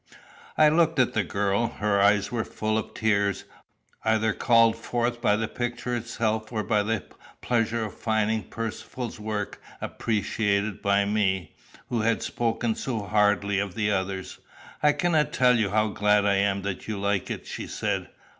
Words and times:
]I 0.57 0.67
looked 0.69 0.97
at 0.97 1.13
the 1.13 1.23
girl. 1.23 1.67
Her 1.67 2.01
eyes 2.01 2.31
were 2.31 2.43
full 2.43 2.75
of 2.75 2.95
tears, 2.95 3.43
either 4.03 4.33
called 4.33 4.75
forth 4.75 5.21
by 5.21 5.35
the 5.35 5.47
picture 5.47 5.95
itself 5.95 6.51
or 6.51 6.63
by 6.63 6.81
the 6.81 7.03
pleasure 7.41 7.83
of 7.85 7.93
finding 7.93 8.45
Percivale's 8.49 9.19
work 9.19 9.61
appreciated 9.79 10.81
by 10.81 11.05
me, 11.05 11.53
who 11.89 12.01
had 12.01 12.23
spoken 12.23 12.73
so 12.73 13.01
hardly 13.03 13.59
of 13.59 13.75
the 13.75 13.91
others. 13.91 14.39
"I 14.81 14.93
cannot 14.93 15.33
tell 15.33 15.55
you 15.59 15.69
how 15.69 15.89
glad 15.89 16.25
I 16.25 16.37
am 16.37 16.63
that 16.63 16.87
you 16.87 16.99
like 16.99 17.29
it," 17.29 17.45
she 17.45 17.67
said. 17.67 18.09